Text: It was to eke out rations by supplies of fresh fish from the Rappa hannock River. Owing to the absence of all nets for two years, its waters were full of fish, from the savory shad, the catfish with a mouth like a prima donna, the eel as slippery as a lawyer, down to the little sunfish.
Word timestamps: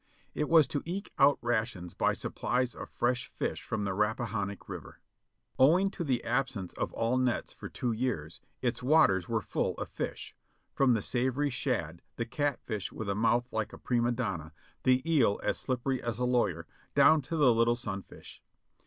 It 0.33 0.49
was 0.49 0.65
to 0.69 0.81
eke 0.83 1.11
out 1.19 1.37
rations 1.43 1.93
by 1.93 2.13
supplies 2.13 2.73
of 2.73 2.89
fresh 2.89 3.27
fish 3.27 3.61
from 3.61 3.83
the 3.83 3.91
Rappa 3.93 4.25
hannock 4.29 4.67
River. 4.67 4.99
Owing 5.59 5.91
to 5.91 6.03
the 6.03 6.23
absence 6.23 6.73
of 6.73 6.91
all 6.93 7.17
nets 7.19 7.53
for 7.53 7.69
two 7.69 7.91
years, 7.91 8.41
its 8.63 8.81
waters 8.81 9.29
were 9.29 9.43
full 9.43 9.75
of 9.75 9.89
fish, 9.89 10.33
from 10.73 10.95
the 10.95 11.03
savory 11.03 11.51
shad, 11.51 12.01
the 12.15 12.25
catfish 12.25 12.91
with 12.91 13.09
a 13.09 13.13
mouth 13.13 13.45
like 13.51 13.73
a 13.73 13.77
prima 13.77 14.11
donna, 14.11 14.53
the 14.81 15.07
eel 15.07 15.39
as 15.43 15.59
slippery 15.59 16.01
as 16.01 16.17
a 16.17 16.25
lawyer, 16.25 16.65
down 16.95 17.21
to 17.21 17.37
the 17.37 17.53
little 17.53 17.75
sunfish. 17.75 18.41